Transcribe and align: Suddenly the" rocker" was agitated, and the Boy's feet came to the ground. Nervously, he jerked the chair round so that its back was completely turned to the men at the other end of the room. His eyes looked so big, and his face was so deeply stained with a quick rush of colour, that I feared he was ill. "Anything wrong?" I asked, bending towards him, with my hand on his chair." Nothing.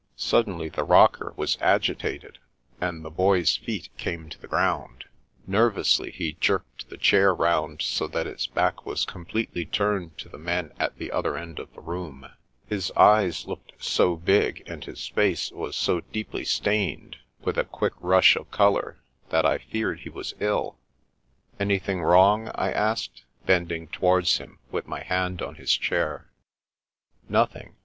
Suddenly 0.15 0.69
the" 0.69 0.83
rocker" 0.83 1.31
was 1.37 1.59
agitated, 1.61 2.39
and 2.79 3.05
the 3.05 3.11
Boy's 3.11 3.57
feet 3.57 3.95
came 3.99 4.29
to 4.29 4.41
the 4.41 4.47
ground. 4.47 5.05
Nervously, 5.45 6.09
he 6.09 6.37
jerked 6.39 6.89
the 6.89 6.97
chair 6.97 7.35
round 7.35 7.83
so 7.83 8.07
that 8.07 8.25
its 8.25 8.47
back 8.47 8.83
was 8.83 9.05
completely 9.05 9.63
turned 9.63 10.17
to 10.17 10.27
the 10.27 10.39
men 10.39 10.71
at 10.79 10.97
the 10.97 11.11
other 11.11 11.37
end 11.37 11.59
of 11.59 11.71
the 11.75 11.81
room. 11.81 12.25
His 12.65 12.91
eyes 12.97 13.45
looked 13.45 13.73
so 13.77 14.15
big, 14.15 14.63
and 14.65 14.83
his 14.83 15.07
face 15.07 15.51
was 15.51 15.75
so 15.75 16.01
deeply 16.01 16.45
stained 16.45 17.17
with 17.41 17.59
a 17.59 17.63
quick 17.63 17.93
rush 17.99 18.35
of 18.35 18.49
colour, 18.49 19.03
that 19.29 19.45
I 19.45 19.59
feared 19.59 19.99
he 19.99 20.09
was 20.09 20.33
ill. 20.39 20.79
"Anything 21.59 22.01
wrong?" 22.01 22.49
I 22.55 22.71
asked, 22.71 23.23
bending 23.45 23.87
towards 23.87 24.39
him, 24.39 24.57
with 24.71 24.87
my 24.87 25.03
hand 25.03 25.43
on 25.43 25.57
his 25.57 25.73
chair." 25.77 26.31
Nothing. 27.39 27.75